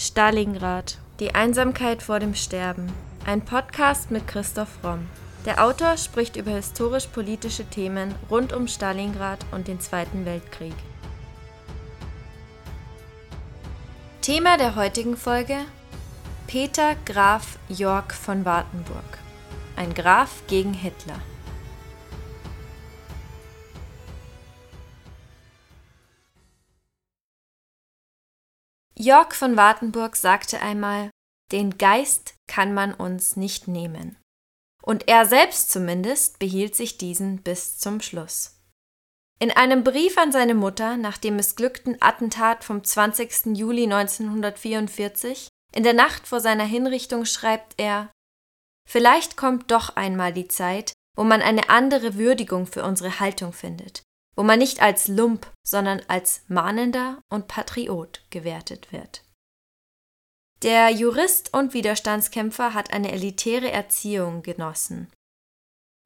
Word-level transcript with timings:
Stalingrad. 0.00 0.96
Die 1.18 1.34
Einsamkeit 1.34 2.04
vor 2.04 2.20
dem 2.20 2.36
Sterben. 2.36 2.86
Ein 3.26 3.44
Podcast 3.44 4.12
mit 4.12 4.28
Christoph 4.28 4.78
Romm. 4.84 5.08
Der 5.44 5.64
Autor 5.64 5.96
spricht 5.96 6.36
über 6.36 6.52
historisch-politische 6.52 7.64
Themen 7.64 8.14
rund 8.30 8.52
um 8.52 8.68
Stalingrad 8.68 9.40
und 9.50 9.66
den 9.66 9.80
Zweiten 9.80 10.24
Weltkrieg. 10.24 10.74
Thema 14.22 14.56
der 14.56 14.76
heutigen 14.76 15.16
Folge: 15.16 15.56
Peter 16.46 16.94
Graf 17.04 17.58
York 17.68 18.14
von 18.14 18.44
Wartenburg. 18.44 19.18
Ein 19.74 19.94
Graf 19.94 20.44
gegen 20.46 20.74
Hitler. 20.74 21.18
Jörg 29.00 29.32
von 29.32 29.56
Wartenburg 29.56 30.16
sagte 30.16 30.60
einmal, 30.60 31.10
den 31.52 31.78
Geist 31.78 32.34
kann 32.48 32.74
man 32.74 32.92
uns 32.92 33.36
nicht 33.36 33.68
nehmen. 33.68 34.18
Und 34.82 35.06
er 35.06 35.24
selbst 35.24 35.70
zumindest 35.70 36.40
behielt 36.40 36.74
sich 36.74 36.98
diesen 36.98 37.42
bis 37.42 37.78
zum 37.78 38.00
Schluss. 38.00 38.58
In 39.38 39.52
einem 39.52 39.84
Brief 39.84 40.18
an 40.18 40.32
seine 40.32 40.54
Mutter 40.54 40.96
nach 40.96 41.16
dem 41.16 41.36
missglückten 41.36 42.02
Attentat 42.02 42.64
vom 42.64 42.82
20. 42.82 43.56
Juli 43.56 43.84
1944, 43.84 45.46
in 45.72 45.84
der 45.84 45.94
Nacht 45.94 46.26
vor 46.26 46.40
seiner 46.40 46.64
Hinrichtung, 46.64 47.24
schreibt 47.24 47.74
er 47.76 48.10
Vielleicht 48.88 49.36
kommt 49.36 49.70
doch 49.70 49.94
einmal 49.94 50.32
die 50.32 50.48
Zeit, 50.48 50.92
wo 51.14 51.22
man 51.22 51.40
eine 51.40 51.70
andere 51.70 52.16
Würdigung 52.16 52.66
für 52.66 52.82
unsere 52.82 53.20
Haltung 53.20 53.52
findet, 53.52 54.02
wo 54.38 54.44
man 54.44 54.60
nicht 54.60 54.80
als 54.80 55.08
Lump, 55.08 55.52
sondern 55.66 56.00
als 56.06 56.42
Mahnender 56.46 57.20
und 57.28 57.48
Patriot 57.48 58.22
gewertet 58.30 58.92
wird. 58.92 59.24
Der 60.62 60.90
Jurist 60.90 61.52
und 61.54 61.74
Widerstandskämpfer 61.74 62.72
hat 62.72 62.92
eine 62.92 63.10
elitäre 63.10 63.72
Erziehung 63.72 64.42
genossen. 64.42 65.12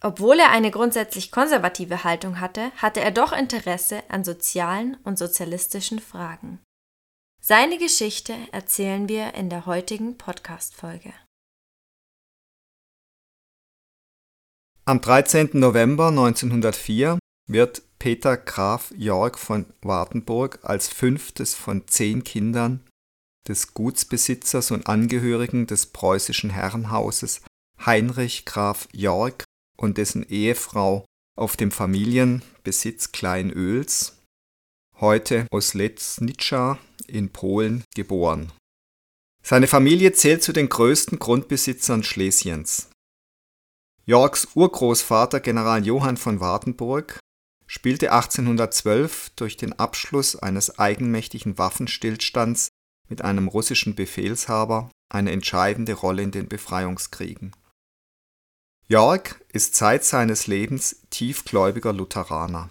Obwohl 0.02 0.38
er 0.38 0.50
eine 0.50 0.70
grundsätzlich 0.70 1.30
konservative 1.30 2.04
Haltung 2.04 2.40
hatte, 2.40 2.70
hatte 2.76 3.00
er 3.00 3.10
doch 3.10 3.32
Interesse 3.32 4.02
an 4.08 4.24
sozialen 4.24 4.96
und 5.04 5.18
sozialistischen 5.18 5.98
Fragen. 5.98 6.58
Seine 7.42 7.76
Geschichte 7.76 8.34
erzählen 8.50 9.10
wir 9.10 9.34
in 9.34 9.50
der 9.50 9.66
heutigen 9.66 10.16
Podcast-Folge. 10.16 11.12
Am 14.86 15.02
13. 15.02 15.50
November 15.52 16.08
1904 16.08 17.18
wird 17.46 17.82
Peter 18.02 18.36
Graf 18.36 18.92
Jörg 18.96 19.38
von 19.38 19.64
Wartenburg 19.80 20.58
als 20.62 20.88
fünftes 20.88 21.54
von 21.54 21.86
zehn 21.86 22.24
Kindern 22.24 22.84
des 23.46 23.74
Gutsbesitzers 23.74 24.72
und 24.72 24.88
Angehörigen 24.88 25.68
des 25.68 25.86
preußischen 25.86 26.50
Herrenhauses 26.50 27.42
Heinrich 27.86 28.44
Graf 28.44 28.88
Jörg 28.90 29.44
und 29.76 29.98
dessen 29.98 30.24
Ehefrau 30.28 31.04
auf 31.38 31.56
dem 31.56 31.70
Familienbesitz 31.70 33.12
Kleinöls, 33.12 34.18
heute 34.98 35.46
Oslecnica 35.52 36.80
in 37.06 37.30
Polen, 37.30 37.84
geboren. 37.94 38.50
Seine 39.44 39.68
Familie 39.68 40.12
zählt 40.12 40.42
zu 40.42 40.52
den 40.52 40.68
größten 40.68 41.20
Grundbesitzern 41.20 42.02
Schlesiens. 42.02 42.88
Jörgs 44.06 44.48
Urgroßvater 44.56 45.38
General 45.38 45.86
Johann 45.86 46.16
von 46.16 46.40
Wartenburg 46.40 47.20
spielte 47.72 48.12
1812 48.12 49.30
durch 49.34 49.56
den 49.56 49.72
Abschluss 49.78 50.36
eines 50.36 50.78
eigenmächtigen 50.78 51.56
Waffenstillstands 51.56 52.68
mit 53.08 53.22
einem 53.22 53.48
russischen 53.48 53.94
Befehlshaber 53.94 54.90
eine 55.10 55.32
entscheidende 55.32 55.94
Rolle 55.94 56.22
in 56.22 56.32
den 56.32 56.48
Befreiungskriegen. 56.48 57.56
Jörg 58.88 59.36
ist 59.54 59.74
seit 59.74 60.04
seines 60.04 60.46
Lebens 60.46 61.06
tiefgläubiger 61.08 61.94
Lutheraner. 61.94 62.68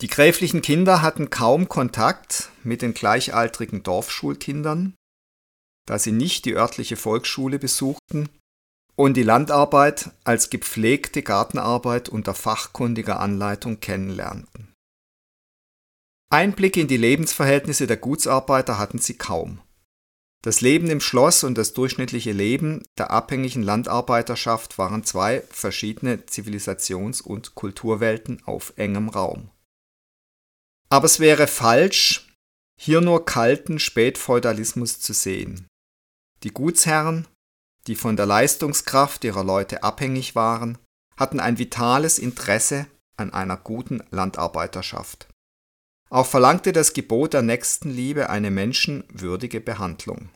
Die 0.00 0.08
gräflichen 0.08 0.62
Kinder 0.62 1.02
hatten 1.02 1.28
kaum 1.28 1.68
Kontakt 1.68 2.48
mit 2.62 2.80
den 2.80 2.94
gleichaltrigen 2.94 3.82
Dorfschulkindern, 3.82 4.94
da 5.86 5.98
sie 5.98 6.12
nicht 6.12 6.46
die 6.46 6.54
örtliche 6.54 6.96
Volksschule 6.96 7.58
besuchten 7.58 8.30
und 8.96 9.16
die 9.16 9.22
Landarbeit 9.22 10.10
als 10.24 10.50
gepflegte 10.50 11.22
Gartenarbeit 11.22 12.08
unter 12.08 12.34
fachkundiger 12.34 13.20
Anleitung 13.20 13.80
kennenlernten. 13.80 14.72
Einblick 16.30 16.76
in 16.76 16.88
die 16.88 16.96
Lebensverhältnisse 16.96 17.86
der 17.86 17.96
Gutsarbeiter 17.96 18.78
hatten 18.78 18.98
sie 18.98 19.16
kaum. 19.16 19.60
Das 20.42 20.60
Leben 20.60 20.90
im 20.90 21.00
Schloss 21.00 21.42
und 21.42 21.56
das 21.56 21.72
durchschnittliche 21.72 22.32
Leben 22.32 22.82
der 22.98 23.10
abhängigen 23.10 23.62
Landarbeiterschaft 23.62 24.76
waren 24.76 25.02
zwei 25.02 25.42
verschiedene 25.50 26.16
Zivilisations- 26.26 27.22
und 27.22 27.54
Kulturwelten 27.54 28.42
auf 28.44 28.74
engem 28.76 29.08
Raum. 29.08 29.50
Aber 30.90 31.06
es 31.06 31.18
wäre 31.18 31.46
falsch, 31.46 32.28
hier 32.78 33.00
nur 33.00 33.24
kalten 33.24 33.78
Spätfeudalismus 33.78 35.00
zu 35.00 35.14
sehen. 35.14 35.66
Die 36.42 36.50
Gutsherren 36.50 37.26
die 37.86 37.96
von 37.96 38.16
der 38.16 38.26
Leistungskraft 38.26 39.24
ihrer 39.24 39.44
Leute 39.44 39.82
abhängig 39.82 40.34
waren, 40.34 40.78
hatten 41.16 41.40
ein 41.40 41.58
vitales 41.58 42.18
Interesse 42.18 42.86
an 43.16 43.32
einer 43.32 43.56
guten 43.56 44.02
Landarbeiterschaft. 44.10 45.28
Auch 46.10 46.26
verlangte 46.26 46.72
das 46.72 46.92
Gebot 46.92 47.34
der 47.34 47.42
Nächstenliebe 47.42 48.30
eine 48.30 48.50
menschenwürdige 48.50 49.60
Behandlung. 49.60 50.30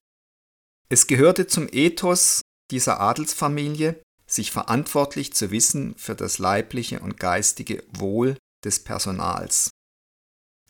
Es 0.89 1.07
gehörte 1.07 1.47
zum 1.47 1.69
Ethos 1.71 2.43
dieser 2.71 3.01
Adelsfamilie, 3.01 4.01
sich 4.27 4.51
verantwortlich 4.51 5.33
zu 5.33 5.51
wissen 5.51 5.95
für 5.97 6.15
das 6.15 6.39
leibliche 6.39 7.01
und 7.01 7.19
geistige 7.19 7.83
Wohl 7.93 8.37
des 8.65 8.83
Personals. 8.85 9.71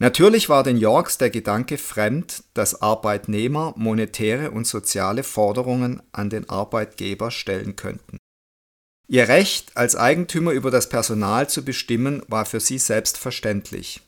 Natürlich 0.00 0.48
war 0.48 0.62
den 0.62 0.76
Yorks 0.76 1.18
der 1.18 1.30
Gedanke 1.30 1.76
fremd, 1.76 2.44
dass 2.54 2.82
Arbeitnehmer 2.82 3.74
monetäre 3.76 4.52
und 4.52 4.64
soziale 4.64 5.24
Forderungen 5.24 6.02
an 6.12 6.30
den 6.30 6.48
Arbeitgeber 6.48 7.32
stellen 7.32 7.74
könnten. 7.74 8.18
Ihr 9.08 9.26
Recht, 9.26 9.76
als 9.76 9.96
Eigentümer 9.96 10.52
über 10.52 10.70
das 10.70 10.88
Personal 10.88 11.48
zu 11.48 11.64
bestimmen, 11.64 12.22
war 12.28 12.44
für 12.44 12.60
sie 12.60 12.78
selbstverständlich. 12.78 14.02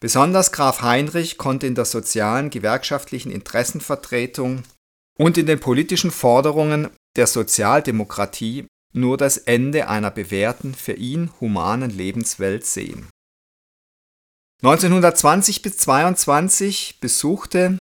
Besonders 0.00 0.50
Graf 0.50 0.82
Heinrich 0.82 1.38
konnte 1.38 1.66
in 1.66 1.74
der 1.74 1.84
sozialen 1.84 2.50
gewerkschaftlichen 2.50 3.30
Interessenvertretung 3.30 4.62
und 5.16 5.36
in 5.38 5.46
den 5.46 5.60
politischen 5.60 6.10
Forderungen 6.10 6.88
der 7.16 7.26
Sozialdemokratie 7.26 8.66
nur 8.94 9.16
das 9.16 9.36
Ende 9.36 9.88
einer 9.88 10.10
bewährten, 10.10 10.74
für 10.74 10.94
ihn 10.94 11.30
humanen 11.40 11.90
Lebenswelt 11.90 12.64
sehen. 12.64 13.08
1920 14.60 15.62
bis 15.62 15.78
22 15.78 16.98
besuchte 16.98 17.78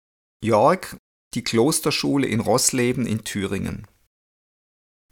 Jörg 0.43 0.97
die 1.35 1.45
Klosterschule 1.45 2.27
in 2.27 2.41
Rossleben 2.41 3.05
in 3.07 3.25
Thüringen. 3.25 3.87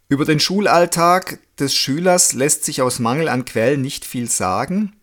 Über 0.08 0.24
den 0.24 0.40
Schulalltag 0.40 1.38
des 1.58 1.74
Schülers 1.74 2.32
lässt 2.32 2.64
sich 2.64 2.80
aus 2.80 2.98
Mangel 2.98 3.28
an 3.28 3.44
Quellen 3.44 3.82
nicht 3.82 4.06
viel 4.06 4.30
sagen. 4.30 5.02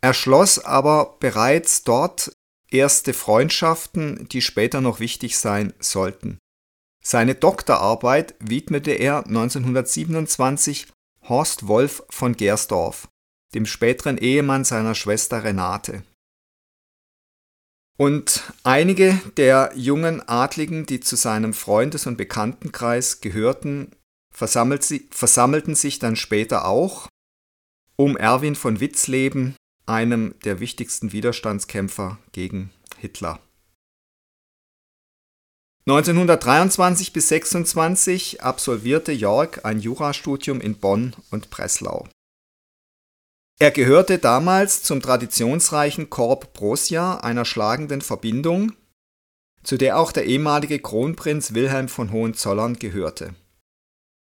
Er 0.00 0.14
schloss 0.14 0.58
aber 0.58 1.18
bereits 1.20 1.82
dort 1.82 2.32
erste 2.70 3.12
Freundschaften, 3.12 4.26
die 4.30 4.40
später 4.40 4.80
noch 4.80 4.98
wichtig 4.98 5.36
sein 5.36 5.74
sollten. 5.78 6.38
Seine 7.04 7.34
Doktorarbeit 7.34 8.34
widmete 8.38 8.92
er 8.92 9.26
1927 9.26 10.86
Horst 11.28 11.68
Wolf 11.68 12.02
von 12.08 12.34
Gersdorf 12.34 13.08
dem 13.54 13.66
späteren 13.66 14.18
Ehemann 14.18 14.64
seiner 14.64 14.94
Schwester 14.94 15.44
Renate. 15.44 16.02
Und 17.98 18.52
einige 18.62 19.20
der 19.36 19.72
jungen 19.74 20.26
Adligen, 20.28 20.84
die 20.84 21.00
zu 21.00 21.16
seinem 21.16 21.54
Freundes- 21.54 22.06
und 22.06 22.18
Bekanntenkreis 22.18 23.20
gehörten, 23.20 23.92
versammelten 24.30 25.74
sich 25.74 25.98
dann 25.98 26.16
später 26.16 26.66
auch 26.66 27.08
um 27.96 28.18
Erwin 28.18 28.54
von 28.54 28.80
Witzleben, 28.80 29.56
einem 29.86 30.34
der 30.44 30.60
wichtigsten 30.60 31.12
Widerstandskämpfer 31.12 32.18
gegen 32.32 32.70
Hitler. 32.98 33.40
1923 35.88 37.12
bis 37.12 37.28
26 37.28 38.42
absolvierte 38.42 39.12
Jörg 39.12 39.64
ein 39.64 39.78
Jurastudium 39.78 40.60
in 40.60 40.76
Bonn 40.76 41.14
und 41.30 41.48
Breslau. 41.48 42.08
Er 43.58 43.70
gehörte 43.70 44.18
damals 44.18 44.82
zum 44.82 45.00
traditionsreichen 45.00 46.10
Corp 46.10 46.52
Brosia, 46.52 47.18
einer 47.18 47.46
schlagenden 47.46 48.02
Verbindung, 48.02 48.72
zu 49.62 49.78
der 49.78 49.98
auch 49.98 50.12
der 50.12 50.26
ehemalige 50.26 50.78
Kronprinz 50.78 51.54
Wilhelm 51.54 51.88
von 51.88 52.12
Hohenzollern 52.12 52.78
gehörte. 52.78 53.34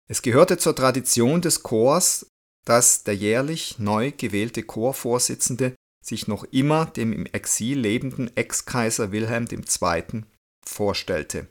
Es 0.09 0.23
gehörte 0.23 0.57
zur 0.57 0.75
Tradition 0.75 1.43
des 1.43 1.63
Chors, 1.63 2.27
dass 2.65 3.05
der 3.05 3.15
jährlich 3.15 3.79
neu 3.79 4.13
gewählte 4.13 4.63
Chorvorsitzende 4.63 5.75
sich 6.03 6.27
noch 6.27 6.45
immer 6.45 6.87
dem 6.87 7.13
im 7.13 7.27
Exil 7.27 7.79
lebenden 7.79 8.35
Ex-Kaiser 8.35 9.13
Wilhelm 9.13 9.47
II. 9.51 10.25
vorstellte. 10.67 11.49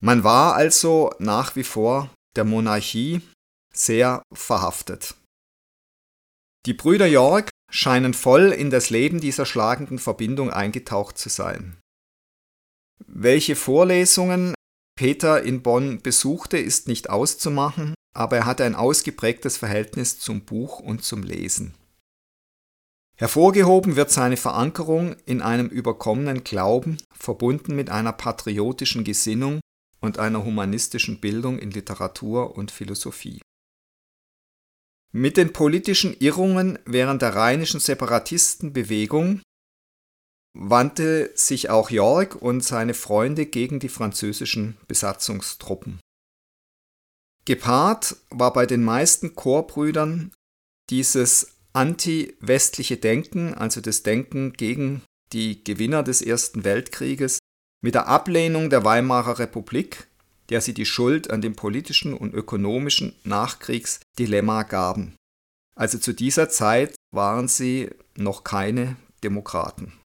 Man 0.00 0.24
war 0.24 0.54
also 0.54 1.14
nach 1.18 1.56
wie 1.56 1.64
vor 1.64 2.10
der 2.36 2.44
Monarchie 2.44 3.22
sehr 3.72 4.22
verhaftet. 4.34 5.14
Die 6.66 6.74
Brüder 6.74 7.06
York 7.06 7.50
scheinen 7.70 8.14
voll 8.14 8.52
in 8.52 8.70
das 8.70 8.90
Leben 8.90 9.20
dieser 9.20 9.46
schlagenden 9.46 9.98
Verbindung 9.98 10.50
eingetaucht 10.50 11.18
zu 11.18 11.28
sein. 11.28 11.78
Welche 13.06 13.56
Vorlesungen 13.56 14.54
Peter 14.94 15.42
in 15.42 15.62
Bonn 15.62 16.00
besuchte, 16.02 16.58
ist 16.58 16.86
nicht 16.86 17.10
auszumachen, 17.10 17.94
aber 18.14 18.36
er 18.36 18.46
hatte 18.46 18.64
ein 18.64 18.74
ausgeprägtes 18.74 19.56
Verhältnis 19.56 20.20
zum 20.20 20.44
Buch 20.44 20.78
und 20.78 21.02
zum 21.02 21.22
Lesen. 21.22 21.74
Hervorgehoben 23.16 23.96
wird 23.96 24.10
seine 24.10 24.36
Verankerung 24.36 25.16
in 25.26 25.42
einem 25.42 25.68
überkommenen 25.68 26.44
Glauben, 26.44 26.98
verbunden 27.14 27.74
mit 27.74 27.90
einer 27.90 28.12
patriotischen 28.12 29.04
Gesinnung 29.04 29.60
und 30.00 30.18
einer 30.18 30.44
humanistischen 30.44 31.20
Bildung 31.20 31.58
in 31.58 31.70
Literatur 31.70 32.56
und 32.56 32.70
Philosophie. 32.70 33.40
Mit 35.14 35.36
den 35.36 35.52
politischen 35.52 36.16
Irrungen 36.18 36.78
während 36.86 37.20
der 37.20 37.34
rheinischen 37.34 37.80
Separatistenbewegung 37.80 39.42
wandte 40.54 41.30
sich 41.34 41.70
auch 41.70 41.90
York 41.90 42.36
und 42.36 42.62
seine 42.62 42.94
Freunde 42.94 43.46
gegen 43.46 43.78
die 43.78 43.88
französischen 43.88 44.76
Besatzungstruppen. 44.88 46.00
Gepaart 47.44 48.16
war 48.30 48.52
bei 48.52 48.66
den 48.66 48.84
meisten 48.84 49.34
Chorbrüdern 49.34 50.32
dieses 50.90 51.58
anti-westliche 51.72 52.96
Denken, 52.96 53.54
also 53.54 53.80
das 53.80 54.02
Denken 54.02 54.52
gegen 54.52 55.02
die 55.32 55.64
Gewinner 55.64 56.02
des 56.02 56.22
Ersten 56.22 56.64
Weltkrieges, 56.64 57.38
mit 57.82 57.94
der 57.94 58.06
Ablehnung 58.06 58.70
der 58.70 58.84
Weimarer 58.84 59.38
Republik, 59.38 60.08
der 60.50 60.60
sie 60.60 60.74
die 60.74 60.86
Schuld 60.86 61.30
an 61.30 61.40
dem 61.40 61.54
politischen 61.54 62.14
und 62.14 62.34
ökonomischen 62.34 63.14
Nachkriegsdilemma 63.24 64.64
gaben. 64.64 65.16
Also 65.74 65.98
zu 65.98 66.12
dieser 66.12 66.48
Zeit 66.48 66.94
waren 67.12 67.48
sie 67.48 67.90
noch 68.16 68.44
keine 68.44 68.96
Demokraten. 69.24 69.98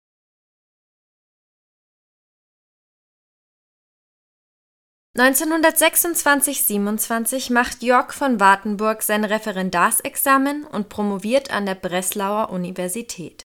1926/27 5.18 7.54
macht 7.54 7.84
Jörg 7.84 8.12
von 8.12 8.42
Wartenburg 8.42 9.02
sein 9.02 9.24
Referendarsexamen 9.24 10.66
und 10.66 10.90
promoviert 10.90 11.52
an 11.52 11.66
der 11.66 11.76
Breslauer 11.76 12.50
Universität. 12.50 13.44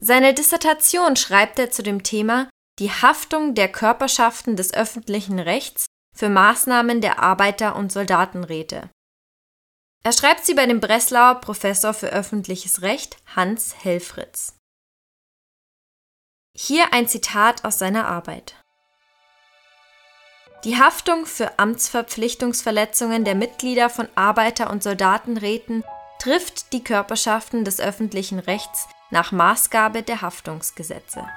Seine 0.00 0.34
Dissertation 0.34 1.14
schreibt 1.14 1.60
er 1.60 1.70
zu 1.70 1.84
dem 1.84 2.02
Thema 2.02 2.50
Die 2.78 2.92
Haftung 2.92 3.54
der 3.54 3.70
Körperschaften 3.70 4.54
des 4.54 4.72
öffentlichen 4.72 5.40
Rechts 5.40 5.86
für 6.14 6.28
Maßnahmen 6.28 7.00
der 7.00 7.18
Arbeiter- 7.20 7.74
und 7.74 7.90
Soldatenräte. 7.90 8.90
Er 10.04 10.12
schreibt 10.12 10.46
sie 10.46 10.54
bei 10.54 10.64
dem 10.64 10.78
Breslauer 10.78 11.40
Professor 11.40 11.92
für 11.92 12.08
öffentliches 12.08 12.82
Recht 12.82 13.16
Hans 13.34 13.74
Helfritz. 13.82 14.54
Hier 16.56 16.92
ein 16.92 17.08
Zitat 17.08 17.64
aus 17.64 17.78
seiner 17.78 18.06
Arbeit. 18.06 18.54
Die 20.64 20.78
Haftung 20.78 21.26
für 21.26 21.58
Amtsverpflichtungsverletzungen 21.58 23.24
der 23.24 23.34
Mitglieder 23.34 23.90
von 23.90 24.08
Arbeiter- 24.14 24.70
und 24.70 24.82
Soldatenräten 24.82 25.84
trifft 26.20 26.72
die 26.72 26.82
Körperschaften 26.82 27.64
des 27.64 27.80
öffentlichen 27.80 28.38
Rechts 28.38 28.88
nach 29.10 29.30
Maßgabe 29.30 30.02
der 30.02 30.20
Haftungsgesetze. 30.20 31.28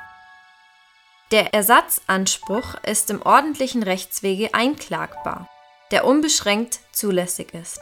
Der 1.31 1.53
Ersatzanspruch 1.53 2.75
ist 2.85 3.09
im 3.09 3.21
ordentlichen 3.21 3.83
Rechtswege 3.83 4.53
einklagbar, 4.53 5.47
der 5.91 6.03
unbeschränkt 6.03 6.81
zulässig 6.91 7.53
ist. 7.53 7.79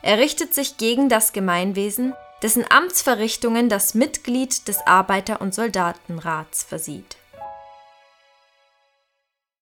Er 0.00 0.16
richtet 0.16 0.54
sich 0.54 0.78
gegen 0.78 1.10
das 1.10 1.34
Gemeinwesen, 1.34 2.14
dessen 2.40 2.64
Amtsverrichtungen 2.70 3.68
das 3.68 3.92
Mitglied 3.92 4.66
des 4.68 4.78
Arbeiter- 4.86 5.42
und 5.42 5.54
Soldatenrats 5.54 6.62
versieht. 6.62 7.18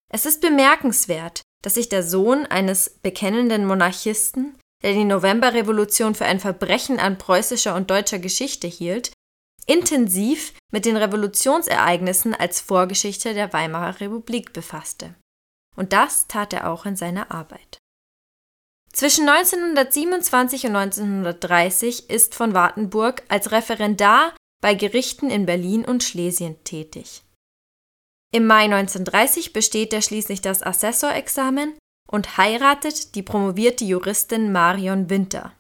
Es 0.09 0.25
ist 0.25 0.41
bemerkenswert, 0.41 1.43
dass 1.63 1.75
sich 1.75 1.89
der 1.89 2.05
Sohn 2.05 2.47
eines 2.47 2.91
bekennenden 3.03 3.67
Monarchisten, 3.67 4.57
der 4.85 4.93
die 4.93 5.05
Novemberrevolution 5.05 6.15
für 6.15 6.27
ein 6.27 6.39
Verbrechen 6.39 7.01
an 7.01 7.19
preußischer 7.19 7.75
und 7.75 7.91
deutscher 7.91 8.21
Geschichte 8.21 8.69
hielt, 8.69 9.11
intensiv 9.67 10.55
mit 10.73 10.85
den 10.85 10.97
Revolutionsereignissen 10.97 12.35
als 12.35 12.61
Vorgeschichte 12.61 13.35
der 13.35 13.53
Weimarer 13.53 14.01
Republik 14.01 14.53
befasste. 14.53 15.15
Und 15.77 15.93
das 15.93 16.27
tat 16.27 16.53
er 16.53 16.71
auch 16.71 16.87
in 16.87 16.97
seiner 16.97 17.31
Arbeit. 17.31 17.79
Zwischen 18.93 19.29
1927 19.29 20.65
und 20.67 20.77
1930 20.77 22.09
ist 22.09 22.35
von 22.35 22.55
Wartenburg 22.55 23.23
als 23.29 23.53
Referendar 23.53 24.35
bei 24.63 24.75
Gerichten 24.75 25.29
in 25.29 25.45
Berlin 25.45 25.85
und 25.85 26.03
Schlesien 26.03 26.57
tätig. 26.65 27.23
Im 28.33 28.47
Mai 28.47 28.65
1930 28.65 29.53
besteht 29.53 29.93
er 29.93 30.01
schließlich 30.01 30.41
das 30.41 30.63
Assessorexamen 30.63 31.75
und 32.11 32.39
heiratet 32.39 33.15
die 33.15 33.23
promovierte 33.23 33.85
Juristin 33.85 34.51
Marion 34.51 35.11
Winter. 35.11 35.53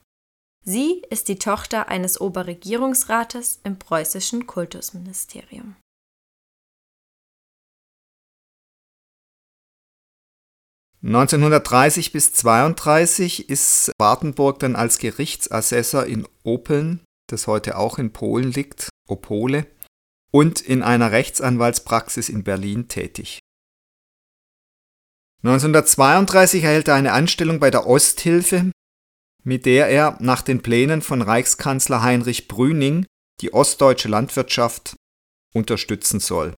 Sie 0.68 1.00
ist 1.10 1.28
die 1.28 1.38
Tochter 1.38 1.86
eines 1.86 2.20
Oberregierungsrates 2.20 3.60
im 3.62 3.78
preußischen 3.78 4.48
Kultusministerium. 4.48 5.76
(1930 11.04 12.10
bis 12.10 12.32
32 12.32 13.48
ist 13.48 13.92
Wartenburg 13.96 14.58
dann 14.58 14.74
als 14.74 14.98
Gerichtsassessor 14.98 16.04
in 16.06 16.26
Opeln, 16.42 17.04
das 17.28 17.46
heute 17.46 17.78
auch 17.78 18.00
in 18.00 18.12
Polen 18.12 18.50
liegt, 18.50 18.88
Opole, 19.06 19.68
und 20.32 20.60
in 20.60 20.82
einer 20.82 21.12
Rechtsanwaltspraxis 21.12 22.28
in 22.28 22.42
Berlin 22.42 22.88
tätig. 22.88 23.38
1932 25.44 26.64
erhält 26.64 26.88
er 26.88 26.96
eine 26.96 27.12
Anstellung 27.12 27.60
bei 27.60 27.70
der 27.70 27.86
Osthilfe, 27.86 28.72
mit 29.46 29.64
der 29.64 29.88
er 29.88 30.16
nach 30.20 30.42
den 30.42 30.62
Plänen 30.62 31.02
von 31.02 31.22
Reichskanzler 31.22 32.02
Heinrich 32.02 32.48
Brüning 32.48 33.06
die 33.40 33.52
ostdeutsche 33.52 34.08
Landwirtschaft 34.08 34.96
unterstützen 35.54 36.20
soll. 36.20 36.54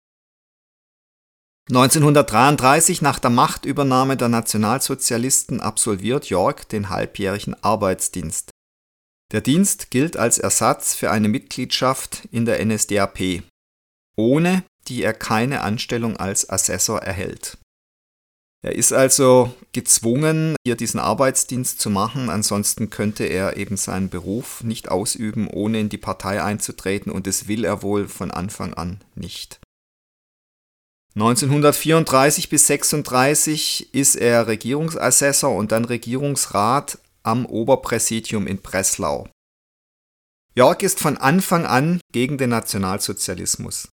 1933 1.70 3.02
nach 3.02 3.20
der 3.20 3.30
Machtübernahme 3.30 4.16
der 4.16 4.30
Nationalsozialisten 4.30 5.60
absolviert 5.60 6.30
York 6.30 6.70
den 6.70 6.90
halbjährigen 6.90 7.62
Arbeitsdienst. 7.62 8.52
Der 9.34 9.42
Dienst 9.42 9.92
gilt 9.92 10.16
als 10.16 10.38
Ersatz 10.38 10.96
für 10.96 11.12
eine 11.12 11.28
Mitgliedschaft 11.28 12.26
in 12.32 12.46
der 12.46 12.64
NSDAP 12.66 13.44
ohne 14.18 14.64
die 14.88 15.04
er 15.04 15.14
keine 15.14 15.62
Anstellung 15.62 16.18
als 16.18 16.50
Assessor 16.50 17.02
erhält. 17.02 17.58
Er 18.64 18.76
ist 18.76 18.92
also 18.92 19.54
gezwungen, 19.72 20.56
hier 20.66 20.76
diesen 20.76 21.00
Arbeitsdienst 21.00 21.80
zu 21.80 21.90
machen, 21.90 22.30
ansonsten 22.30 22.90
könnte 22.90 23.24
er 23.24 23.56
eben 23.58 23.78
seinen 23.78 24.10
Beruf 24.10 24.64
nicht 24.64 24.90
ausüben, 24.90 25.48
ohne 25.48 25.80
in 25.80 25.90
die 25.90 26.00
Partei 26.00 26.42
einzutreten, 26.42 27.12
und 27.12 27.28
das 27.28 27.48
will 27.48 27.66
er 27.66 27.84
wohl 27.84 28.08
von 28.08 28.32
Anfang 28.32 28.74
an 28.74 29.04
nicht. 29.16 29.60
1934 31.16 32.50
bis 32.50 32.68
36 32.68 33.94
ist 33.94 34.16
er 34.16 34.48
Regierungsassessor 34.48 35.56
und 35.56 35.72
dann 35.72 35.86
Regierungsrat 35.86 37.00
am 37.24 37.46
Oberpräsidium 37.46 38.48
in 38.48 38.62
Breslau. 38.62 39.28
Jörg 40.56 40.82
ist 40.82 41.00
von 41.00 41.18
Anfang 41.18 41.66
an 41.66 42.02
gegen 42.12 42.38
den 42.38 42.50
Nationalsozialismus. 42.50 43.90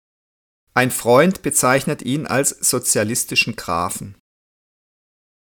Ein 0.74 0.92
Freund 0.92 1.42
bezeichnet 1.42 2.02
ihn 2.02 2.28
als 2.28 2.50
sozialistischen 2.50 3.56
Grafen. 3.56 4.16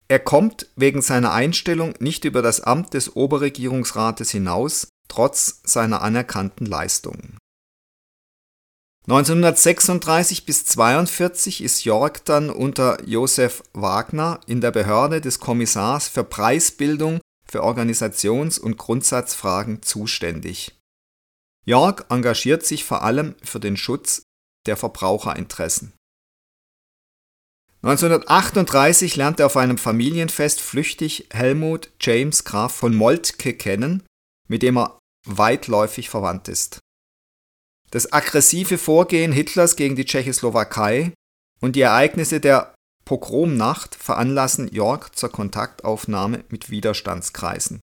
Er 0.08 0.20
kommt 0.20 0.68
wegen 0.76 1.02
seiner 1.02 1.32
Einstellung 1.32 1.94
nicht 2.00 2.26
über 2.26 2.42
das 2.42 2.62
Amt 2.62 2.94
des 2.94 3.16
Oberregierungsrates 3.16 4.32
hinaus, 4.32 4.90
trotz 5.08 5.62
seiner 5.64 6.02
anerkannten 6.02 6.66
Leistungen. 6.66 7.38
1936 9.06 10.46
bis 10.46 10.60
1942 10.60 11.62
ist 11.62 11.84
York 11.84 12.24
dann 12.24 12.50
unter 12.50 13.04
Josef 13.06 13.62
Wagner 13.74 14.40
in 14.48 14.62
der 14.62 14.72
Behörde 14.72 15.20
des 15.20 15.40
Kommissars 15.40 16.08
für 16.08 16.24
Preisbildung 16.24 17.20
für 17.46 17.64
Organisations- 17.64 18.60
und 18.60 18.78
Grundsatzfragen 18.78 19.82
zuständig. 19.82 20.80
York 21.66 22.06
engagiert 22.10 22.66
sich 22.66 22.86
vor 22.86 23.04
allem 23.04 23.36
für 23.44 23.60
den 23.60 23.76
Schutz 23.76 24.24
der 24.66 24.78
Verbraucherinteressen. 24.78 25.94
1938 27.84 29.18
lernt 29.18 29.42
er 29.42 29.48
auf 29.48 29.58
einem 29.58 29.78
Familienfest 29.78 30.62
flüchtig 30.62 31.28
Helmut 31.32 31.92
James 32.00 32.46
Graf 32.46 32.74
von 32.74 32.96
Moltke 32.96 33.54
kennen, 33.54 34.04
mit 34.48 34.62
dem 34.62 34.78
er 34.78 35.00
weitläufig 35.28 36.10
verwandt 36.10 36.48
ist. 36.48 36.80
Das 37.92 38.12
aggressive 38.14 38.78
Vorgehen 38.78 39.34
Hitlers 39.34 39.76
gegen 39.76 39.98
die 39.98 40.06
Tschechoslowakei 40.06 41.14
und 41.60 41.76
die 41.76 41.82
Ereignisse 41.82 42.40
der 42.40 42.74
Pogromnacht 43.04 43.96
veranlassen 43.96 44.70
York 44.70 45.18
zur 45.18 45.30
Kontaktaufnahme 45.30 46.46
mit 46.48 46.70
Widerstandskreisen. 46.70 47.82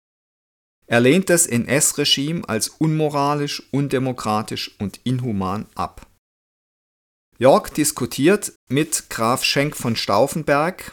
Er 0.87 1.01
lehnt 1.01 1.29
das 1.29 1.45
NS-Regime 1.45 2.47
als 2.47 2.69
unmoralisch, 2.69 3.63
undemokratisch 3.71 4.79
und 4.79 5.01
inhuman 5.03 5.67
ab. 5.75 6.08
York 7.39 7.73
diskutiert 7.73 8.51
mit 8.67 9.09
Graf 9.09 9.45
Schenk 9.45 9.77
von 9.77 9.95
Stauffenberg, 9.95 10.91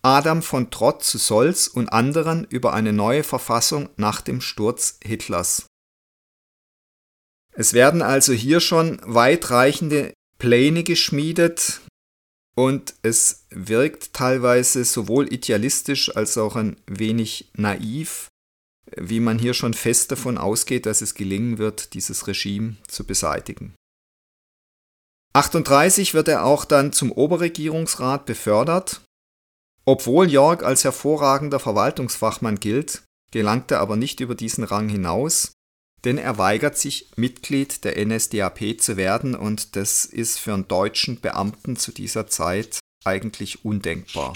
Adam 0.00 0.40
von 0.40 0.70
Trott 0.70 1.02
zu 1.02 1.18
Solz 1.18 1.66
und 1.66 1.88
anderen 1.88 2.44
über 2.44 2.72
eine 2.72 2.92
neue 2.92 3.24
Verfassung 3.24 3.88
nach 3.96 4.20
dem 4.20 4.40
Sturz 4.40 5.00
Hitlers. 5.02 5.66
Es 7.54 7.72
werden 7.72 8.02
also 8.02 8.32
hier 8.32 8.60
schon 8.60 9.00
weitreichende 9.02 10.14
Pläne 10.38 10.84
geschmiedet 10.84 11.80
und 12.54 12.94
es 13.02 13.46
wirkt 13.50 14.12
teilweise 14.12 14.84
sowohl 14.84 15.32
idealistisch 15.32 16.16
als 16.16 16.38
auch 16.38 16.54
ein 16.54 16.76
wenig 16.86 17.50
naiv, 17.54 18.28
wie 18.96 19.18
man 19.18 19.40
hier 19.40 19.54
schon 19.54 19.74
fest 19.74 20.12
davon 20.12 20.38
ausgeht, 20.38 20.86
dass 20.86 21.02
es 21.02 21.14
gelingen 21.14 21.58
wird, 21.58 21.94
dieses 21.94 22.28
Regime 22.28 22.76
zu 22.86 23.04
beseitigen. 23.04 23.74
38 25.34 26.12
wird 26.14 26.28
er 26.28 26.44
auch 26.44 26.64
dann 26.64 26.92
zum 26.92 27.10
Oberregierungsrat 27.10 28.26
befördert. 28.26 29.00
Obwohl 29.84 30.30
York 30.30 30.62
als 30.62 30.84
hervorragender 30.84 31.58
Verwaltungsfachmann 31.58 32.60
gilt, 32.60 33.02
gelangt 33.32 33.70
er 33.70 33.80
aber 33.80 33.96
nicht 33.96 34.20
über 34.20 34.34
diesen 34.34 34.64
Rang 34.64 34.88
hinaus, 34.88 35.52
denn 36.04 36.18
er 36.18 36.38
weigert 36.38 36.76
sich, 36.76 37.10
Mitglied 37.16 37.84
der 37.84 38.04
NSDAP 38.04 38.80
zu 38.80 38.96
werden 38.96 39.34
und 39.34 39.74
das 39.76 40.04
ist 40.04 40.38
für 40.38 40.52
einen 40.52 40.68
deutschen 40.68 41.20
Beamten 41.20 41.76
zu 41.76 41.92
dieser 41.92 42.26
Zeit 42.26 42.78
eigentlich 43.04 43.64
undenkbar. 43.64 44.34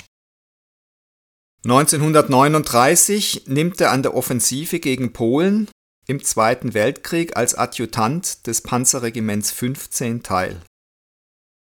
1939 1.65 3.45
nimmt 3.47 3.81
er 3.81 3.91
an 3.91 4.03
der 4.03 4.15
Offensive 4.15 4.79
gegen 4.79 5.13
Polen 5.13 5.69
im 6.07 6.23
Zweiten 6.23 6.75
Weltkrieg 6.75 7.37
als 7.37 7.57
Adjutant 7.57 8.47
des 8.47 8.63
Panzerregiments 8.63 9.51
15 9.51 10.23
teil. 10.23 10.63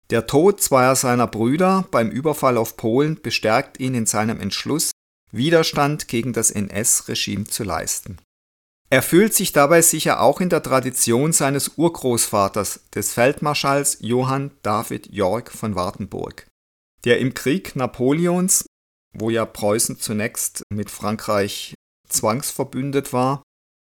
Der 0.10 0.26
Tod 0.26 0.62
zweier 0.62 0.96
seiner 0.96 1.28
Brüder 1.28 1.86
beim 1.92 2.10
Überfall 2.10 2.58
auf 2.58 2.78
Polen 2.78 3.22
bestärkt 3.22 3.80
ihn 3.80 3.94
in 3.94 4.06
seinem 4.06 4.40
Entschluss, 4.40 4.92
Widerstand 5.32 6.08
gegen 6.08 6.32
das 6.32 6.50
NS-Regime 6.50 7.46
zu 7.46 7.66
leisten. 7.66 8.18
Er 8.90 9.02
fühlt 9.02 9.34
sich 9.34 9.52
dabei 9.52 9.82
sicher 9.82 10.22
auch 10.22 10.40
in 10.40 10.48
der 10.48 10.64
Tradition 10.64 11.34
seines 11.34 11.74
Urgroßvaters, 11.76 12.86
des 12.96 13.14
Feldmarschalls 13.14 13.98
Johann 14.00 14.52
David 14.64 15.08
Yorck 15.12 15.52
von 15.52 15.76
Wartenburg, 15.76 16.48
der 17.04 17.20
im 17.20 17.34
Krieg 17.34 17.76
Napoleons, 17.76 18.66
wo 19.14 19.30
ja 19.30 19.46
Preußen 19.46 20.00
zunächst 20.00 20.64
mit 20.70 20.90
Frankreich 20.90 21.74
zwangsverbündet 22.08 23.12
war, 23.12 23.44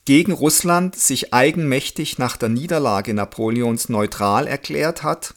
gegen 0.05 0.31
Russland 0.31 0.95
sich 0.95 1.33
eigenmächtig 1.33 2.17
nach 2.17 2.37
der 2.37 2.47
Niederlage 2.47 3.13
Napoleons 3.13 3.89
neutral 3.89 4.47
erklärt 4.47 5.03
hat 5.03 5.35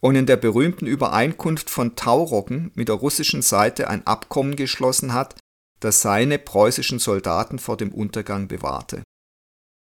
und 0.00 0.16
in 0.16 0.26
der 0.26 0.36
berühmten 0.36 0.86
Übereinkunft 0.86 1.70
von 1.70 1.96
Tauroggen 1.96 2.72
mit 2.74 2.88
der 2.88 2.96
russischen 2.96 3.42
Seite 3.42 3.88
ein 3.88 4.06
Abkommen 4.06 4.56
geschlossen 4.56 5.12
hat, 5.12 5.38
das 5.80 6.00
seine 6.00 6.38
preußischen 6.38 6.98
Soldaten 6.98 7.58
vor 7.58 7.76
dem 7.76 7.92
Untergang 7.92 8.48
bewahrte. 8.48 9.02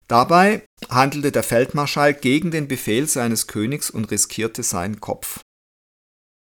Dabei 0.07 0.65
handelte 0.89 1.31
der 1.31 1.43
Feldmarschall 1.43 2.13
gegen 2.13 2.51
den 2.51 2.67
Befehl 2.67 3.07
seines 3.07 3.47
Königs 3.47 3.89
und 3.89 4.11
riskierte 4.11 4.63
seinen 4.63 4.99
Kopf. 4.99 5.39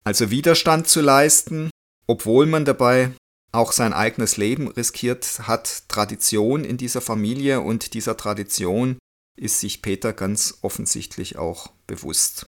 Also 0.03 0.31
Widerstand 0.31 0.87
zu 0.87 1.01
leisten, 1.01 1.69
obwohl 2.07 2.45
man 2.45 2.65
dabei 2.65 3.11
auch 3.51 3.73
sein 3.73 3.91
eigenes 3.91 4.37
Leben 4.37 4.69
riskiert, 4.69 5.47
hat 5.47 5.89
Tradition 5.89 6.63
in 6.63 6.77
dieser 6.77 7.01
Familie 7.01 7.61
und 7.61 7.93
dieser 7.93 8.15
Tradition 8.15 8.97
ist 9.35 9.59
sich 9.59 9.81
Peter 9.81 10.13
ganz 10.13 10.59
offensichtlich 10.61 11.37
auch 11.37 11.71
bewusst. 11.87 12.45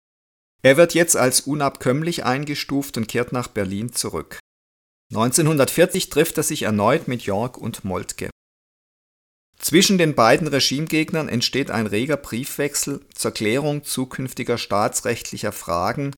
Er 0.62 0.78
wird 0.78 0.94
jetzt 0.94 1.16
als 1.16 1.42
unabkömmlich 1.42 2.26
eingestuft 2.26 2.98
und 2.98 3.08
kehrt 3.08 3.32
nach 3.32 3.48
Berlin 3.48 3.94
zurück. 3.94 4.40
1940 5.12 6.10
trifft 6.10 6.38
er 6.38 6.44
sich 6.44 6.64
erneut 6.64 7.08
mit 7.08 7.24
York 7.24 7.58
und 7.58 7.84
Moltke. 7.84 8.30
Zwischen 9.58 9.98
den 9.98 10.16
beiden 10.16 10.48
Regimegegnern 10.48 11.28
entsteht 11.28 11.72
ein 11.72 11.88
reger 11.88 12.18
Briefwechsel 12.18 13.06
zur 13.14 13.32
Klärung 13.32 13.84
zukünftiger 13.84 14.58
staatsrechtlicher 14.58 15.52
Fragen, 15.52 16.14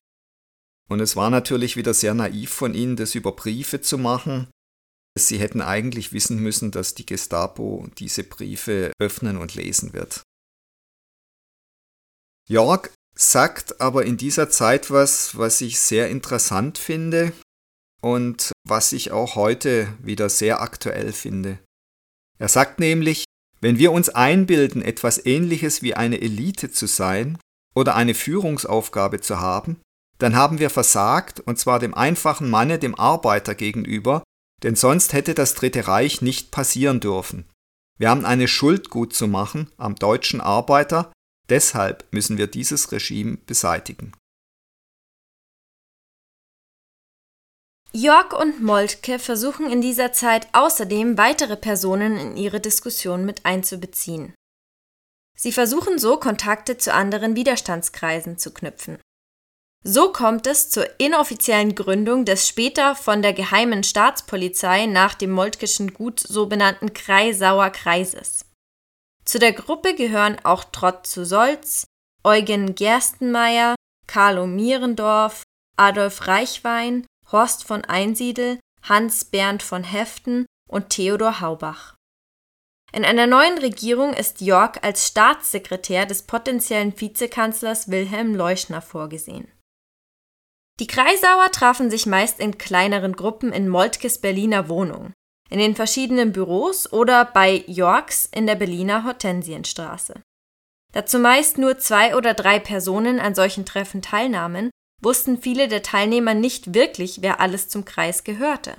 und 0.88 1.00
es 1.00 1.16
war 1.16 1.30
natürlich 1.30 1.76
wieder 1.76 1.94
sehr 1.94 2.12
naiv 2.12 2.50
von 2.50 2.74
ihnen, 2.74 2.96
das 2.96 3.14
über 3.14 3.32
Briefe 3.32 3.80
zu 3.80 3.96
machen. 3.96 4.50
Sie 5.18 5.38
hätten 5.38 5.62
eigentlich 5.62 6.12
wissen 6.12 6.38
müssen, 6.38 6.70
dass 6.70 6.94
die 6.94 7.06
Gestapo 7.06 7.88
diese 7.98 8.24
Briefe 8.24 8.92
öffnen 8.98 9.38
und 9.38 9.54
lesen 9.54 9.92
wird. 9.92 10.22
York 12.48 12.92
sagt 13.14 13.80
aber 13.80 14.04
in 14.04 14.16
dieser 14.16 14.50
Zeit 14.50 14.90
was, 14.90 15.36
was 15.36 15.60
ich 15.60 15.78
sehr 15.80 16.08
interessant 16.08 16.78
finde 16.78 17.32
und 18.00 18.52
was 18.66 18.92
ich 18.92 19.12
auch 19.12 19.34
heute 19.34 19.92
wieder 20.02 20.28
sehr 20.28 20.60
aktuell 20.60 21.12
finde. 21.12 21.58
Er 22.38 22.48
sagt 22.48 22.80
nämlich, 22.80 23.24
wenn 23.60 23.78
wir 23.78 23.92
uns 23.92 24.08
einbilden, 24.08 24.82
etwas 24.82 25.24
Ähnliches 25.24 25.82
wie 25.82 25.94
eine 25.94 26.20
Elite 26.20 26.72
zu 26.72 26.86
sein 26.86 27.38
oder 27.74 27.94
eine 27.94 28.14
Führungsaufgabe 28.14 29.20
zu 29.20 29.40
haben, 29.40 29.80
dann 30.18 30.34
haben 30.34 30.58
wir 30.58 30.70
versagt, 30.70 31.40
und 31.40 31.58
zwar 31.58 31.78
dem 31.78 31.94
einfachen 31.94 32.50
Manne, 32.50 32.78
dem 32.78 32.94
Arbeiter 32.94 33.54
gegenüber, 33.54 34.22
denn 34.62 34.74
sonst 34.74 35.12
hätte 35.12 35.34
das 35.34 35.54
Dritte 35.54 35.86
Reich 35.86 36.22
nicht 36.22 36.50
passieren 36.50 37.00
dürfen. 37.00 37.44
Wir 37.98 38.10
haben 38.10 38.24
eine 38.24 38.48
Schuld 38.48 38.90
gut 38.90 39.14
zu 39.14 39.28
machen 39.28 39.70
am 39.76 39.94
deutschen 39.94 40.40
Arbeiter, 40.40 41.12
deshalb 41.52 42.10
müssen 42.12 42.38
wir 42.38 42.46
dieses 42.46 42.92
Regime 42.92 43.36
beseitigen. 43.36 44.12
York 47.92 48.32
und 48.32 48.62
Moltke 48.62 49.18
versuchen 49.18 49.70
in 49.70 49.82
dieser 49.82 50.14
Zeit 50.14 50.48
außerdem 50.52 51.18
weitere 51.18 51.58
Personen 51.58 52.16
in 52.16 52.36
ihre 52.38 52.58
Diskussion 52.58 53.26
mit 53.26 53.44
einzubeziehen. 53.44 54.34
Sie 55.36 55.52
versuchen 55.52 55.98
so 55.98 56.16
Kontakte 56.16 56.78
zu 56.78 56.94
anderen 56.94 57.36
Widerstandskreisen 57.36 58.38
zu 58.38 58.54
knüpfen. 58.54 58.98
So 59.84 60.10
kommt 60.10 60.46
es 60.46 60.70
zur 60.70 60.86
inoffiziellen 60.98 61.74
Gründung 61.74 62.24
des 62.24 62.48
später 62.48 62.94
von 62.94 63.20
der 63.20 63.34
geheimen 63.34 63.82
Staatspolizei 63.82 64.86
nach 64.86 65.14
dem 65.14 65.32
Moltkischen 65.32 65.92
Gut 65.92 66.18
so 66.20 66.46
benannten 66.46 66.94
Kreisauer 66.94 67.68
Kreises. 67.68 68.46
Zu 69.24 69.38
der 69.38 69.52
Gruppe 69.52 69.94
gehören 69.94 70.38
auch 70.44 70.64
Trott 70.64 71.06
zu 71.06 71.24
Solz, 71.24 71.84
Eugen 72.24 72.74
Gerstenmeier, 72.74 73.74
Carlo 74.06 74.46
Mierendorf, 74.46 75.42
Adolf 75.76 76.26
Reichwein, 76.26 77.06
Horst 77.30 77.64
von 77.64 77.84
Einsiedel, 77.84 78.58
Hans 78.82 79.24
Bernd 79.24 79.62
von 79.62 79.84
Heften 79.84 80.46
und 80.68 80.90
Theodor 80.90 81.40
Haubach. 81.40 81.94
In 82.92 83.04
einer 83.04 83.26
neuen 83.26 83.56
Regierung 83.58 84.12
ist 84.12 84.42
York 84.42 84.84
als 84.84 85.06
Staatssekretär 85.06 86.04
des 86.04 86.24
potenziellen 86.24 87.00
Vizekanzlers 87.00 87.90
Wilhelm 87.90 88.34
Leuschner 88.34 88.82
vorgesehen. 88.82 89.50
Die 90.78 90.86
Kreisauer 90.86 91.50
trafen 91.52 91.90
sich 91.90 92.06
meist 92.06 92.38
in 92.38 92.58
kleineren 92.58 93.14
Gruppen 93.14 93.52
in 93.52 93.68
Moltkes 93.68 94.20
Berliner 94.20 94.68
Wohnung, 94.68 95.12
in 95.52 95.58
den 95.58 95.76
verschiedenen 95.76 96.32
Büros 96.32 96.90
oder 96.90 97.26
bei 97.26 97.62
Yorks 97.66 98.26
in 98.32 98.46
der 98.46 98.54
Berliner 98.54 99.04
Hortensienstraße. 99.04 100.14
Da 100.94 101.04
zumeist 101.04 101.58
nur 101.58 101.78
zwei 101.78 102.16
oder 102.16 102.32
drei 102.32 102.58
Personen 102.58 103.20
an 103.20 103.34
solchen 103.34 103.66
Treffen 103.66 104.00
teilnahmen, 104.00 104.70
wussten 105.02 105.42
viele 105.42 105.68
der 105.68 105.82
Teilnehmer 105.82 106.32
nicht 106.32 106.74
wirklich, 106.74 107.20
wer 107.20 107.38
alles 107.38 107.68
zum 107.68 107.84
Kreis 107.84 108.24
gehörte. 108.24 108.76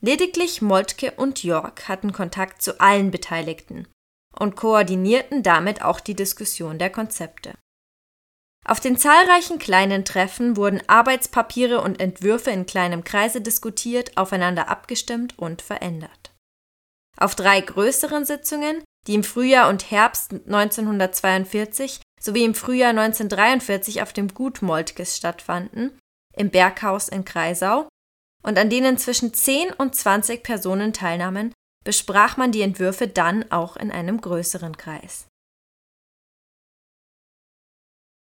Lediglich 0.00 0.60
Moltke 0.60 1.12
und 1.12 1.44
York 1.44 1.86
hatten 1.86 2.12
Kontakt 2.12 2.60
zu 2.60 2.80
allen 2.80 3.12
Beteiligten 3.12 3.86
und 4.36 4.56
koordinierten 4.56 5.44
damit 5.44 5.82
auch 5.82 6.00
die 6.00 6.16
Diskussion 6.16 6.76
der 6.76 6.90
Konzepte. 6.90 7.54
Auf 8.66 8.80
den 8.80 8.96
zahlreichen 8.96 9.58
kleinen 9.58 10.06
Treffen 10.06 10.56
wurden 10.56 10.80
Arbeitspapiere 10.86 11.82
und 11.82 12.00
Entwürfe 12.00 12.50
in 12.50 12.64
kleinem 12.64 13.04
Kreise 13.04 13.42
diskutiert, 13.42 14.16
aufeinander 14.16 14.68
abgestimmt 14.68 15.38
und 15.38 15.60
verändert. 15.60 16.32
Auf 17.18 17.34
drei 17.34 17.60
größeren 17.60 18.24
Sitzungen, 18.24 18.82
die 19.06 19.14
im 19.14 19.24
Frühjahr 19.24 19.68
und 19.68 19.90
Herbst 19.90 20.32
1942 20.32 22.00
sowie 22.18 22.44
im 22.44 22.54
Frühjahr 22.54 22.90
1943 22.90 24.00
auf 24.00 24.14
dem 24.14 24.28
Gut 24.32 24.62
Moltkes 24.62 25.16
stattfanden, 25.16 25.98
im 26.34 26.50
Berghaus 26.50 27.08
in 27.08 27.26
Kreisau, 27.26 27.86
und 28.42 28.58
an 28.58 28.70
denen 28.70 28.96
zwischen 28.96 29.34
10 29.34 29.72
und 29.72 29.94
20 29.94 30.42
Personen 30.42 30.92
teilnahmen, 30.94 31.52
besprach 31.84 32.38
man 32.38 32.50
die 32.50 32.62
Entwürfe 32.62 33.08
dann 33.08 33.50
auch 33.50 33.76
in 33.76 33.90
einem 33.90 34.20
größeren 34.20 34.76
Kreis. 34.76 35.26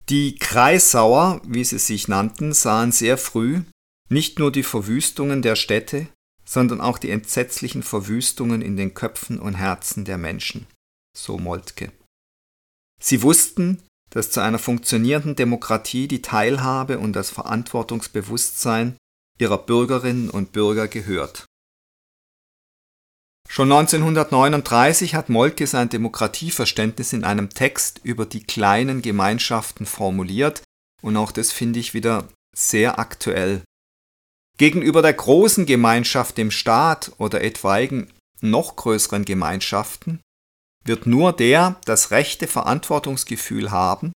Die 0.09 0.35
Kreisauer, 0.35 1.41
wie 1.45 1.63
sie 1.63 1.79
sich 1.79 2.07
nannten, 2.07 2.53
sahen 2.53 2.91
sehr 2.91 3.17
früh 3.17 3.63
nicht 4.07 4.37
nur 4.37 4.51
die 4.51 4.63
Verwüstungen 4.63 5.41
der 5.41 5.55
Städte, 5.55 6.07
sondern 6.45 6.79
auch 6.79 6.99
die 6.99 7.09
entsetzlichen 7.09 7.81
Verwüstungen 7.81 8.61
in 8.61 8.77
den 8.77 8.93
Köpfen 8.93 9.39
und 9.39 9.55
Herzen 9.55 10.05
der 10.05 10.19
Menschen, 10.19 10.67
so 11.17 11.39
Moltke. 11.39 11.91
Sie 13.01 13.23
wussten, 13.23 13.81
dass 14.11 14.29
zu 14.29 14.41
einer 14.41 14.59
funktionierenden 14.59 15.35
Demokratie 15.35 16.07
die 16.07 16.21
Teilhabe 16.21 16.99
und 16.99 17.13
das 17.13 17.31
Verantwortungsbewusstsein 17.31 18.95
ihrer 19.39 19.57
Bürgerinnen 19.57 20.29
und 20.29 20.51
Bürger 20.51 20.87
gehört. 20.87 21.45
Schon 23.47 23.71
1939 23.71 25.15
hat 25.15 25.29
Moltke 25.29 25.67
sein 25.67 25.89
Demokratieverständnis 25.89 27.13
in 27.13 27.23
einem 27.23 27.49
Text 27.49 28.01
über 28.03 28.25
die 28.25 28.43
kleinen 28.43 29.01
Gemeinschaften 29.01 29.85
formuliert 29.85 30.63
und 31.01 31.15
auch 31.15 31.31
das 31.31 31.51
finde 31.51 31.79
ich 31.79 31.93
wieder 31.93 32.27
sehr 32.55 32.99
aktuell. 32.99 33.61
Gegenüber 34.57 35.01
der 35.01 35.13
großen 35.13 35.65
Gemeinschaft, 35.65 36.37
dem 36.37 36.49
Staat 36.51 37.11
oder 37.17 37.41
etwaigen 37.41 38.11
noch 38.41 38.75
größeren 38.75 39.25
Gemeinschaften 39.25 40.21
wird 40.83 41.07
nur 41.07 41.33
der 41.33 41.79
das 41.85 42.11
rechte 42.11 42.47
Verantwortungsgefühl 42.47 43.71
haben, 43.71 44.13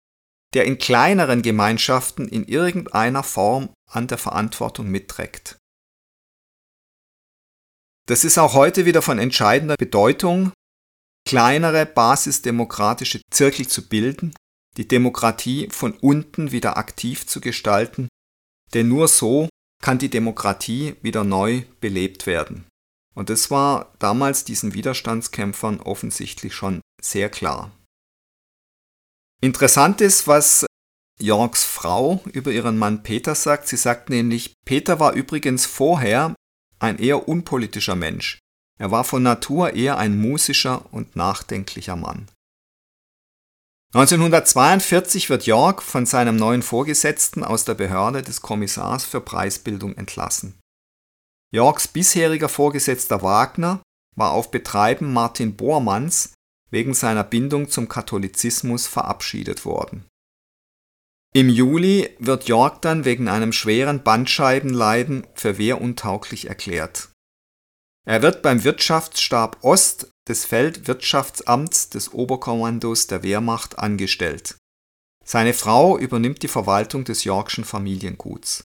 der 0.54 0.66
in 0.66 0.78
kleineren 0.78 1.42
Gemeinschaften 1.42 2.28
in 2.28 2.46
irgendeiner 2.46 3.24
Form 3.24 3.70
an 3.90 4.08
der 4.08 4.18
Verantwortung 4.18 4.90
mitträgt. 4.90 5.57
Das 8.08 8.24
ist 8.24 8.38
auch 8.38 8.54
heute 8.54 8.86
wieder 8.86 9.02
von 9.02 9.20
entscheidender 9.20 9.76
Bedeutung, 9.78 10.54
kleinere 11.28 11.86
basisdemokratische 11.86 13.22
Zirkel 13.32 13.68
zu 13.68 13.90
bilden, 13.90 14.34
die 14.78 14.88
Demokratie 14.88 15.68
von 15.70 15.92
unten 15.92 16.52
wieder 16.54 16.78
aktiv 16.78 17.28
zu 17.28 17.42
gestalten, 17.42 18.08
denn 18.74 18.88
nur 18.88 19.10
so 19.10 19.50
kann 19.84 20.00
die 20.00 20.10
Demokratie 20.10 20.96
wieder 21.02 21.26
neu 21.26 21.64
belebt 21.82 22.26
werden. 22.26 22.66
Und 23.14 23.30
das 23.30 23.52
war 23.52 23.94
damals 24.00 24.46
diesen 24.46 24.74
Widerstandskämpfern 24.74 25.82
offensichtlich 25.82 26.56
schon 26.56 26.80
sehr 27.02 27.30
klar. 27.30 27.72
Interessant 29.42 30.00
ist, 30.00 30.28
was 30.28 30.66
Jorgs 31.20 31.66
Frau 31.66 32.24
über 32.32 32.52
ihren 32.52 32.78
Mann 32.78 33.04
Peter 33.04 33.36
sagt. 33.36 33.68
Sie 33.68 33.76
sagt 33.76 34.10
nämlich, 34.10 34.54
Peter 34.66 35.00
war 35.00 35.14
übrigens 35.14 35.66
vorher 35.66 36.36
ein 36.80 37.00
eher 37.00 37.28
unpolitischer 37.28 37.96
Mensch. 37.96 38.40
Er 38.80 38.92
war 38.92 39.04
von 39.04 39.24
Natur 39.24 39.74
eher 39.74 39.98
ein 39.98 40.20
musischer 40.20 40.86
und 40.92 41.16
nachdenklicher 41.16 41.96
Mann. 41.96 42.28
1942 43.94 45.30
wird 45.30 45.46
York 45.46 45.82
von 45.82 46.06
seinem 46.06 46.36
neuen 46.36 46.62
Vorgesetzten 46.62 47.44
aus 47.44 47.66
der 47.66 47.74
Behörde 47.74 48.22
des 48.22 48.42
Kommissars 48.42 49.06
für 49.06 49.22
Preisbildung 49.22 49.96
entlassen. 49.96 50.60
Yorks 51.54 51.88
bisheriger 51.88 52.50
Vorgesetzter 52.50 53.22
Wagner 53.22 53.82
war 54.16 54.32
auf 54.32 54.52
Betreiben 54.52 55.14
Martin 55.14 55.56
Bormanns 55.56 56.34
wegen 56.70 56.94
seiner 56.94 57.24
Bindung 57.24 57.70
zum 57.70 57.88
Katholizismus 57.88 58.88
verabschiedet 58.88 59.64
worden. 59.64 60.06
Im 61.38 61.50
Juli 61.50 62.10
wird 62.18 62.48
York 62.48 62.82
dann 62.82 63.06
wegen 63.06 63.28
einem 63.28 63.54
schweren 63.54 64.02
Bandscheibenleiden 64.02 65.28
für 65.36 65.60
wehruntauglich 65.60 66.48
erklärt. 66.48 67.10
Er 68.08 68.24
wird 68.24 68.42
beim 68.42 68.64
Wirtschaftsstab 68.64 69.64
Ost 69.64 70.10
des 70.28 70.46
Feldwirtschaftsamts 70.46 71.90
des 71.90 72.12
Oberkommandos 72.12 73.06
der 73.06 73.22
Wehrmacht 73.22 73.78
angestellt. 73.78 74.58
Seine 75.24 75.54
Frau 75.54 76.00
übernimmt 76.00 76.42
die 76.42 76.48
Verwaltung 76.48 77.04
des 77.04 77.24
Yorkschen 77.24 77.66
Familienguts. 77.66 78.64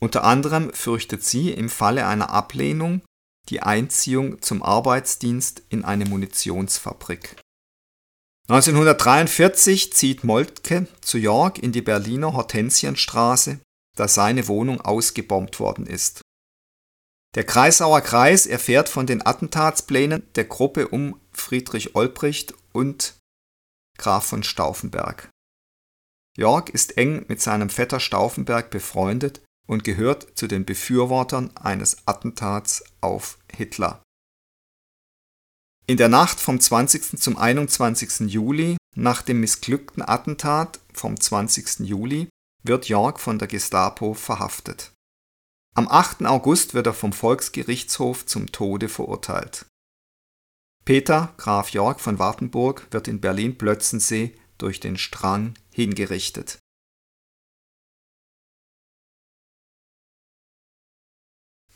Unter 0.00 0.24
anderem 0.24 0.72
fürchtet 0.72 1.22
sie 1.22 1.52
im 1.52 1.68
Falle 1.68 2.08
einer 2.08 2.30
Ablehnung 2.30 3.02
die 3.50 3.62
Einziehung 3.62 4.42
zum 4.42 4.64
Arbeitsdienst 4.64 5.62
in 5.68 5.84
eine 5.84 6.06
Munitionsfabrik. 6.06 7.36
1943 8.50 9.92
zieht 9.92 10.24
Moltke 10.24 10.88
zu 11.02 11.18
York 11.18 11.60
in 11.60 11.70
die 11.70 11.82
Berliner 11.82 12.32
Hortensienstraße, 12.32 13.60
da 13.96 14.08
seine 14.08 14.48
Wohnung 14.48 14.80
ausgebombt 14.80 15.60
worden 15.60 15.86
ist. 15.86 16.22
Der 17.36 17.44
Kreisauer 17.44 18.00
Kreis 18.00 18.46
erfährt 18.46 18.88
von 18.88 19.06
den 19.06 19.24
Attentatsplänen 19.24 20.26
der 20.34 20.46
Gruppe 20.46 20.88
um 20.88 21.20
Friedrich 21.30 21.94
Olbricht 21.94 22.52
und 22.72 23.14
Graf 23.96 24.26
von 24.26 24.42
Stauffenberg. 24.42 25.28
York 26.36 26.70
ist 26.70 26.96
eng 26.96 27.26
mit 27.28 27.40
seinem 27.40 27.70
Vetter 27.70 28.00
Stauffenberg 28.00 28.70
befreundet 28.70 29.42
und 29.68 29.84
gehört 29.84 30.26
zu 30.36 30.48
den 30.48 30.64
Befürwortern 30.64 31.56
eines 31.56 31.98
Attentats 32.04 32.82
auf 33.00 33.38
Hitler. 33.52 34.02
In 35.90 35.96
der 35.96 36.08
Nacht 36.08 36.38
vom 36.38 36.60
20. 36.60 37.20
zum 37.20 37.36
21. 37.36 38.32
Juli, 38.32 38.76
nach 38.94 39.22
dem 39.22 39.40
missglückten 39.40 40.08
Attentat 40.08 40.78
vom 40.94 41.20
20. 41.20 41.80
Juli, 41.80 42.28
wird 42.62 42.88
York 42.88 43.18
von 43.18 43.40
der 43.40 43.48
Gestapo 43.48 44.14
verhaftet. 44.14 44.92
Am 45.74 45.88
8. 45.88 46.26
August 46.26 46.74
wird 46.74 46.86
er 46.86 46.94
vom 46.94 47.12
Volksgerichtshof 47.12 48.24
zum 48.24 48.52
Tode 48.52 48.88
verurteilt. 48.88 49.66
Peter, 50.84 51.34
Graf 51.38 51.70
York 51.70 51.98
von 51.98 52.20
Wartenburg, 52.20 52.86
wird 52.92 53.08
in 53.08 53.20
Berlin-Plötzensee 53.20 54.38
durch 54.58 54.78
den 54.78 54.96
Strang 54.96 55.54
hingerichtet. 55.72 56.60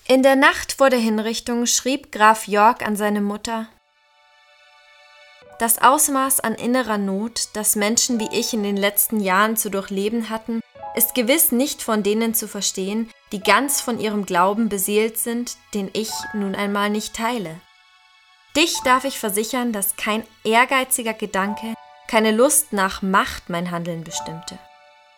In 0.07 0.23
der 0.23 0.37
Nacht 0.37 0.75
vor 0.75 0.89
der 0.89 1.01
Hinrichtung 1.01 1.67
schrieb 1.67 2.13
Graf 2.13 2.47
York 2.47 2.87
an 2.87 2.95
seine 2.95 3.21
Mutter 3.21 3.69
Das 5.59 5.81
Ausmaß 5.81 6.41
an 6.41 6.55
innerer 6.55 6.99
Not, 6.99 7.49
das 7.53 7.77
Menschen 7.77 8.19
wie 8.19 8.29
ich 8.33 8.53
in 8.55 8.65
den 8.65 8.77
letzten 8.77 9.21
Jahren 9.21 9.57
zu 9.57 9.71
durchleben 9.71 10.29
hatten, 10.29 10.61
ist 10.97 11.15
gewiss 11.15 11.53
nicht 11.53 11.83
von 11.83 12.03
denen 12.03 12.35
zu 12.35 12.49
verstehen, 12.49 13.11
die 13.33 13.41
ganz 13.41 13.81
von 13.81 14.01
ihrem 14.01 14.27
Glauben 14.27 14.69
beseelt 14.69 15.19
sind, 15.19 15.57
den 15.73 15.91
ich 15.93 16.11
nun 16.33 16.55
einmal 16.55 16.91
nicht 16.91 17.15
teile. 17.15 17.61
Dich 18.57 18.81
darf 18.85 19.05
ich 19.05 19.19
versichern, 19.19 19.73
dass 19.73 19.97
kein 19.97 20.25
ehrgeiziger 20.45 21.15
Gedanke, 21.15 21.75
keine 22.07 22.31
Lust 22.31 22.73
nach 22.73 23.03
Macht 23.03 23.49
mein 23.49 23.71
Handeln 23.71 24.05
bestimmte. 24.05 24.59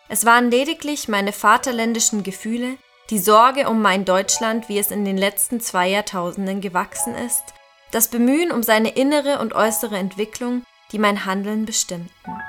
Es 0.09 0.25
waren 0.25 0.49
lediglich 0.49 1.07
meine 1.07 1.33
vaterländischen 1.33 2.23
Gefühle, 2.23 2.77
die 3.09 3.19
Sorge 3.19 3.69
um 3.69 3.81
mein 3.81 4.05
Deutschland, 4.05 4.69
wie 4.69 4.79
es 4.79 4.91
in 4.91 5.05
den 5.05 5.17
letzten 5.17 5.61
zwei 5.61 5.87
Jahrtausenden 5.89 6.61
gewachsen 6.61 7.13
ist, 7.13 7.43
das 7.91 8.09
Bemühen 8.09 8.51
um 8.51 8.63
seine 8.63 8.89
innere 8.89 9.39
und 9.39 9.53
äußere 9.53 9.97
Entwicklung, 9.97 10.63
die 10.91 10.99
mein 10.99 11.25
Handeln 11.25 11.65
bestimmten. 11.65 12.41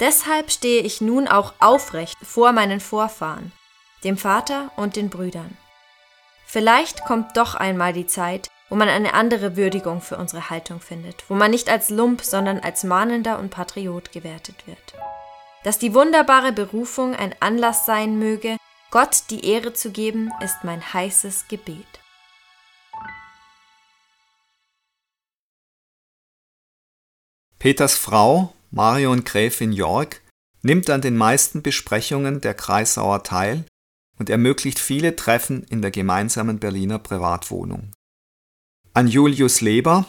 Deshalb 0.00 0.50
stehe 0.50 0.82
ich 0.82 1.00
nun 1.00 1.26
auch 1.26 1.54
aufrecht 1.58 2.16
vor 2.22 2.52
meinen 2.52 2.80
Vorfahren, 2.80 3.52
dem 4.04 4.18
Vater 4.18 4.70
und 4.76 4.96
den 4.96 5.08
Brüdern. 5.08 5.56
Vielleicht 6.44 7.04
kommt 7.04 7.36
doch 7.36 7.54
einmal 7.54 7.92
die 7.92 8.06
Zeit, 8.06 8.48
wo 8.68 8.76
man 8.76 8.88
eine 8.88 9.14
andere 9.14 9.56
Würdigung 9.56 10.00
für 10.00 10.16
unsere 10.16 10.50
Haltung 10.50 10.80
findet, 10.80 11.28
wo 11.28 11.34
man 11.34 11.50
nicht 11.50 11.70
als 11.70 11.88
Lump, 11.90 12.22
sondern 12.22 12.60
als 12.60 12.84
Mahnender 12.84 13.38
und 13.38 13.50
Patriot 13.50 14.12
gewertet 14.12 14.66
wird. 14.66 14.94
Dass 15.64 15.78
die 15.78 15.94
wunderbare 15.94 16.52
Berufung 16.52 17.14
ein 17.14 17.34
Anlass 17.40 17.86
sein 17.86 18.18
möge, 18.18 18.56
Gott 18.90 19.24
die 19.30 19.44
Ehre 19.48 19.72
zu 19.72 19.90
geben, 19.90 20.30
ist 20.42 20.62
mein 20.62 20.92
heißes 20.92 21.48
Gebet. 21.48 21.86
Peters 27.66 27.96
Frau, 27.96 28.54
Marion 28.70 29.24
Gräfin 29.24 29.72
York, 29.72 30.22
nimmt 30.62 30.88
an 30.88 31.00
den 31.00 31.16
meisten 31.16 31.62
Besprechungen 31.62 32.40
der 32.40 32.54
Kreisauer 32.54 33.24
teil 33.24 33.64
und 34.20 34.30
ermöglicht 34.30 34.78
viele 34.78 35.16
Treffen 35.16 35.64
in 35.64 35.82
der 35.82 35.90
gemeinsamen 35.90 36.60
Berliner 36.60 37.00
Privatwohnung. 37.00 37.90
An 38.94 39.08
Julius 39.08 39.62
Leber, 39.62 40.08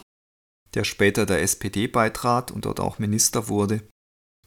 der 0.75 0.83
später 0.83 1.25
der 1.25 1.41
SPD 1.41 1.87
beitrat 1.87 2.51
und 2.51 2.65
dort 2.65 2.79
auch 2.79 2.99
Minister 2.99 3.47
wurde, 3.47 3.81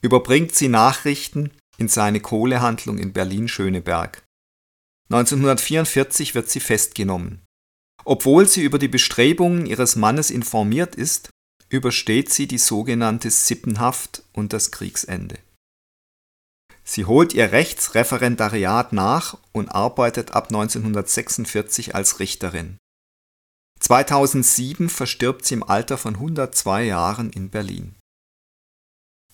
überbringt 0.03 0.55
sie 0.55 0.69
Nachrichten 0.69 1.51
in 1.79 1.89
seine 1.89 2.21
Kohlehandlung 2.21 2.99
in 2.99 3.13
Berlin-Schöneberg. 3.13 4.23
1944 5.09 6.37
wird 6.37 6.49
sie 6.49 6.61
festgenommen. 6.61 7.43
Obwohl 8.05 8.47
sie 8.47 8.63
über 8.63 8.79
die 8.79 8.87
Bestrebungen 8.87 9.67
ihres 9.67 9.97
Mannes 9.97 10.31
informiert 10.31 10.95
ist, 10.95 11.31
übersteht 11.71 12.33
sie 12.33 12.47
die 12.47 12.59
sogenannte 12.59 13.31
Sippenhaft 13.31 14.23
und 14.33 14.53
das 14.53 14.71
Kriegsende. 14.71 15.39
Sie 16.85 17.05
holt 17.05 17.33
ihr 17.33 17.53
Rechtsreferendariat 17.53 18.93
nach 18.93 19.39
und 19.53 19.69
arbeitet 19.69 20.33
ab 20.33 20.49
1946 20.49 21.95
als 21.95 22.19
Richterin. 22.19 22.77
2007 23.79 24.89
verstirbt 24.89 25.47
sie 25.47 25.55
im 25.55 25.63
Alter 25.63 25.97
von 25.97 26.15
102 26.17 26.85
Jahren 26.85 27.31
in 27.31 27.49
Berlin. 27.49 27.95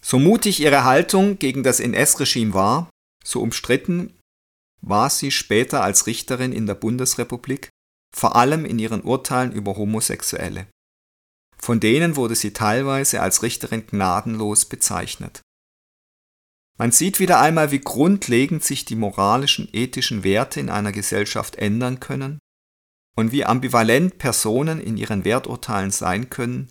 So 0.02 0.18
mutig 0.18 0.60
ihre 0.60 0.84
Haltung 0.84 1.38
gegen 1.38 1.62
das 1.62 1.80
NS-Regime 1.80 2.54
war, 2.54 2.90
so 3.24 3.40
umstritten 3.40 4.16
war 4.82 5.10
sie 5.10 5.30
später 5.30 5.82
als 5.82 6.06
Richterin 6.06 6.52
in 6.52 6.66
der 6.66 6.74
Bundesrepublik, 6.74 7.70
vor 8.14 8.36
allem 8.36 8.64
in 8.64 8.78
ihren 8.78 9.02
Urteilen 9.02 9.50
über 9.50 9.76
Homosexuelle. 9.76 10.68
Von 11.58 11.80
denen 11.80 12.16
wurde 12.16 12.34
sie 12.34 12.52
teilweise 12.52 13.20
als 13.22 13.42
Richterin 13.42 13.86
gnadenlos 13.86 14.66
bezeichnet. 14.66 15.42
Man 16.78 16.92
sieht 16.92 17.20
wieder 17.20 17.40
einmal, 17.40 17.70
wie 17.70 17.80
grundlegend 17.80 18.62
sich 18.62 18.84
die 18.84 18.96
moralischen, 18.96 19.68
ethischen 19.72 20.24
Werte 20.24 20.60
in 20.60 20.68
einer 20.68 20.92
Gesellschaft 20.92 21.56
ändern 21.56 22.00
können 22.00 22.38
und 23.16 23.32
wie 23.32 23.44
ambivalent 23.44 24.18
Personen 24.18 24.80
in 24.80 24.98
ihren 24.98 25.24
Werturteilen 25.24 25.90
sein 25.90 26.28
können, 26.28 26.70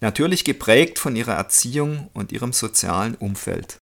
natürlich 0.00 0.44
geprägt 0.44 0.98
von 0.98 1.16
ihrer 1.16 1.34
Erziehung 1.34 2.10
und 2.12 2.32
ihrem 2.32 2.52
sozialen 2.52 3.14
Umfeld. 3.14 3.78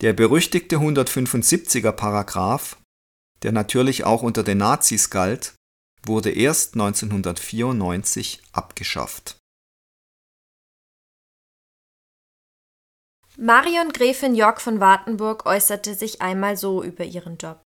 Der 0.00 0.12
berüchtigte 0.12 0.76
175er 0.76 1.90
Paragraph, 1.90 2.78
der 3.42 3.50
natürlich 3.50 4.04
auch 4.04 4.22
unter 4.22 4.44
den 4.44 4.58
Nazis 4.58 5.10
galt, 5.10 5.54
wurde 6.04 6.30
erst 6.30 6.74
1994 6.74 8.42
abgeschafft. 8.52 9.36
Marion 13.36 13.92
Gräfin 13.92 14.34
Jörg 14.34 14.60
von 14.60 14.80
Wartenburg 14.80 15.46
äußerte 15.46 15.94
sich 15.94 16.20
einmal 16.20 16.56
so 16.56 16.82
über 16.82 17.04
ihren 17.04 17.36
Job. 17.36 17.62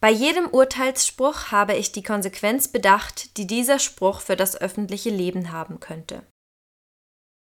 Bei 0.00 0.10
jedem 0.10 0.46
Urteilsspruch 0.46 1.50
habe 1.50 1.74
ich 1.74 1.92
die 1.92 2.02
Konsequenz 2.02 2.68
bedacht, 2.68 3.36
die 3.36 3.46
dieser 3.46 3.80
Spruch 3.80 4.20
für 4.20 4.36
das 4.36 4.56
öffentliche 4.56 5.10
Leben 5.10 5.52
haben 5.52 5.80
könnte. 5.80 6.24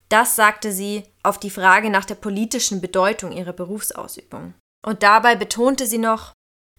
Das 0.09 0.35
sagte 0.35 0.71
sie 0.71 1.03
auf 1.21 1.39
die 1.39 1.49
Frage 1.49 1.89
nach 1.89 2.05
der 2.05 2.15
politischen 2.15 2.79
Bedeutung 2.81 3.31
ihrer 3.31 3.53
Berufsausübung. 3.53 4.53
Und 4.83 5.03
dabei 5.03 5.35
betonte 5.35 5.87
sie 5.87 5.97
noch, 5.97 6.33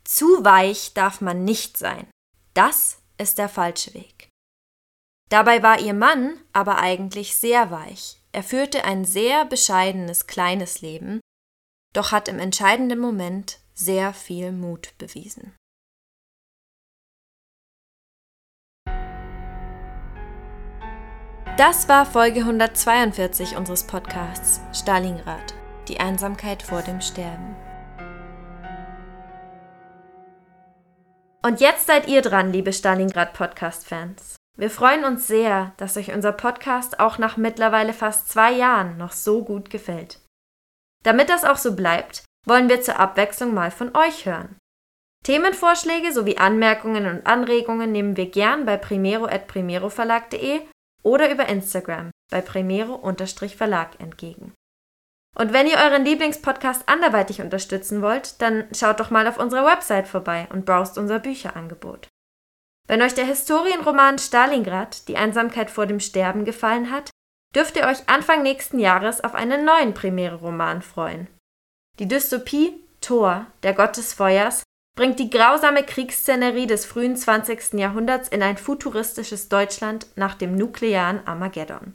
zu 0.05 0.45
weich 0.45 0.95
darf 0.95 1.21
man 1.21 1.45
nicht 1.45 1.77
sein. 1.77 2.09
Das 2.55 2.99
ist 3.19 3.39
der 3.39 3.49
falsche 3.49 3.95
Weg. 3.95 4.29
Dabei 5.29 5.63
war 5.63 5.81
ihr 5.81 5.95
Mann 5.95 6.41
aber 6.53 6.79
eigentlich 6.79 7.37
sehr 7.37 7.71
weich. 7.71 8.21
Er 8.33 8.43
führte 8.43 8.85
ein 8.85 9.05
sehr 9.05 9.45
bescheidenes 9.45 10.27
kleines 10.27 10.81
Leben, 10.83 11.21
doch 11.95 12.13
hat 12.13 12.29
im 12.29 12.39
entscheidenden 12.39 12.99
Moment 12.99 13.59
sehr 13.75 14.13
viel 14.13 14.53
Mut 14.53 14.97
bewiesen. 14.99 15.55
Das 21.57 21.89
war 21.89 22.05
Folge 22.05 22.41
142 22.41 23.57
unseres 23.57 23.85
Podcasts 23.85 24.61
Stalingrad, 24.79 25.55
die 25.89 25.99
Einsamkeit 25.99 26.63
vor 26.63 26.83
dem 26.83 27.01
Sterben. 27.01 27.57
Und 31.47 31.61
jetzt 31.61 31.87
seid 31.87 32.09
ihr 32.09 32.23
dran, 32.23 32.53
liebe 32.53 32.73
Stalingrad 32.73 33.33
Podcast-Fans. 33.33 34.35
Wir 34.59 34.69
freuen 34.69 35.05
uns 35.05 35.29
sehr, 35.29 35.75
dass 35.77 35.97
euch 35.97 36.13
unser 36.13 36.33
Podcast 36.33 36.99
auch 36.99 37.19
nach 37.19 37.37
mittlerweile 37.37 37.93
fast 37.93 38.29
zwei 38.29 38.51
Jahren 38.51 38.99
noch 38.99 39.13
so 39.13 39.45
gut 39.45 39.71
gefällt. 39.71 40.19
Damit 41.05 41.29
das 41.29 41.45
auch 41.45 41.57
so 41.57 41.77
bleibt, 41.77 42.25
wollen 42.49 42.69
wir 42.69 42.81
zur 42.81 42.99
Abwechslung 42.99 43.55
mal 43.55 43.71
von 43.71 43.95
euch 43.97 44.27
hören. 44.27 44.57
Themenvorschläge 45.25 46.13
sowie 46.13 46.37
Anmerkungen 46.37 47.07
und 47.07 47.29
Anregungen 47.29 47.93
nehmen 47.93 48.17
wir 48.17 48.29
gern 48.29 48.67
bei 48.67 48.77
primero.primeroverlag.de 48.77 50.63
oder 51.05 51.31
über 51.31 51.49
Instagram 51.49 52.11
bei 52.29 52.41
Primero-Verlag 52.41 54.01
entgegen. 54.01 54.53
Und 55.39 55.53
wenn 55.53 55.67
ihr 55.67 55.77
euren 55.77 56.05
Lieblingspodcast 56.05 56.89
anderweitig 56.89 57.43
unterstützen 57.43 58.01
wollt, 58.01 58.41
dann 58.41 58.67
schaut 58.75 59.01
doch 59.01 59.11
mal 59.11 59.29
auf 59.29 59.39
unserer 59.39 59.67
Website 59.67 60.09
vorbei 60.09 60.49
und 60.51 60.65
browst 60.65 60.97
unser 60.97 61.19
Bücherangebot. 61.19 62.09
Wenn 62.89 63.03
euch 63.03 63.15
der 63.15 63.27
Historienroman 63.27 64.19
Stalingrad, 64.19 65.09
die 65.09 65.17
Einsamkeit 65.17 65.71
vor 65.71 65.87
dem 65.87 66.01
Sterben 66.01 66.45
gefallen 66.47 66.91
hat, 66.91 67.11
dürft 67.55 67.77
ihr 67.77 67.87
euch 67.87 68.09
Anfang 68.09 68.43
nächsten 68.43 68.79
Jahres 68.79 69.23
auf 69.23 69.35
einen 69.35 69.65
neuen 69.65 69.93
Premiere-Roman 69.93 70.81
freuen. 70.81 71.29
Die 71.99 72.09
Dystopie 72.09 72.83
Thor, 73.01 73.47
der 73.63 73.75
Gott 73.75 73.97
des 73.99 74.15
Feuers, 74.15 74.63
bringt 74.97 75.19
die 75.19 75.29
grausame 75.29 75.85
Kriegsszenerie 75.85 76.67
des 76.67 76.87
frühen 76.87 77.17
20. 77.17 77.75
Jahrhunderts 77.75 78.29
in 78.29 78.43
ein 78.43 78.57
futuristisches 78.57 79.51
Deutschland 79.51 80.07
nach 80.17 80.35
dem 80.35 80.57
nuklearen 80.57 81.27
Armageddon. 81.27 81.95